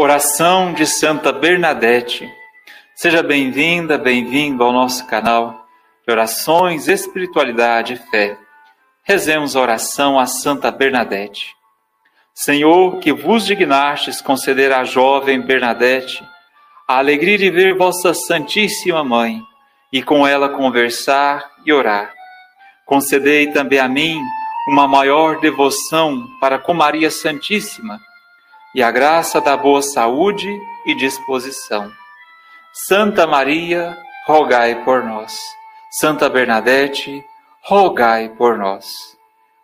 [0.00, 2.32] Oração de Santa Bernadette.
[2.94, 5.66] Seja bem-vinda, bem-vindo ao nosso canal
[6.06, 8.38] de orações, espiritualidade e fé.
[9.02, 11.52] Rezemos a oração a Santa Bernadette.
[12.32, 16.24] Senhor, que vos dignastes conceder à jovem Bernadette
[16.86, 19.42] a alegria de ver vossa Santíssima Mãe
[19.92, 22.14] e com ela conversar e orar.
[22.86, 24.16] Concedei também a mim
[24.68, 27.98] uma maior devoção para com Maria Santíssima
[28.74, 30.48] e a graça da boa saúde
[30.86, 31.90] e disposição.
[32.86, 35.38] Santa Maria, rogai por nós.
[35.90, 37.24] Santa Bernadette,
[37.62, 38.86] rogai por nós.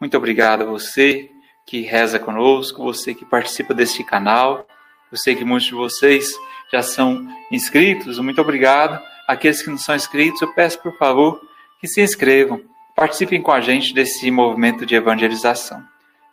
[0.00, 1.30] Muito obrigado a você
[1.64, 4.66] que reza conosco, você que participa deste canal.
[5.10, 6.32] Eu sei que muitos de vocês
[6.72, 8.18] já são inscritos.
[8.18, 9.02] Muito obrigado.
[9.26, 11.40] Aqueles que não são inscritos, eu peço por favor
[11.80, 12.60] que se inscrevam.
[12.94, 15.82] Participem com a gente desse movimento de evangelização.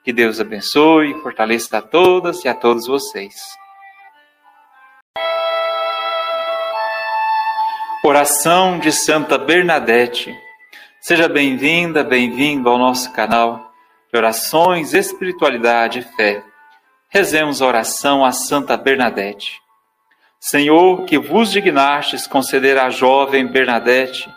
[0.05, 3.33] Que Deus abençoe e fortaleça a todas e a todos vocês.
[8.03, 10.31] Oração de Santa Bernadette.
[11.01, 13.73] Seja bem-vinda, bem-vindo ao nosso canal
[14.13, 16.43] de orações, espiritualidade e fé.
[17.09, 19.59] Rezemos a oração a Santa Bernadette.
[20.39, 24.29] Senhor, que vos dignastes conceder à jovem Bernadette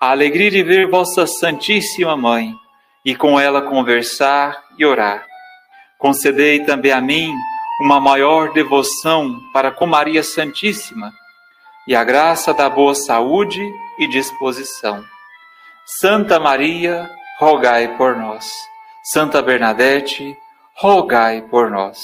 [0.00, 2.54] a alegria de ver vossa Santíssima Mãe
[3.04, 5.26] e com ela conversar e orar.
[5.98, 7.32] Concedei também a mim
[7.80, 11.12] uma maior devoção para com Maria Santíssima
[11.86, 13.60] e a graça da boa saúde
[13.98, 15.04] e disposição.
[16.00, 18.48] Santa Maria, rogai por nós.
[19.02, 20.36] Santa Bernadette,
[20.76, 21.98] rogai por nós.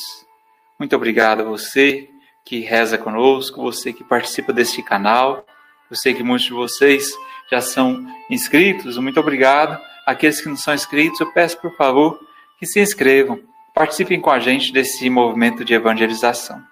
[0.79, 2.09] Muito obrigado a você
[2.45, 5.45] que reza conosco, você que participa deste canal.
[5.91, 7.11] Eu sei que muitos de vocês
[7.51, 8.99] já são inscritos.
[8.99, 9.81] Muito obrigado.
[10.09, 12.19] Aqueles que não são inscritos, eu peço por favor
[12.59, 13.39] que se inscrevam.
[13.75, 16.63] Participem com a gente desse movimento de evangelização.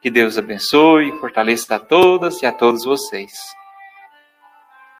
[0.00, 3.32] Que Deus abençoe e fortaleça a todas e a todos vocês.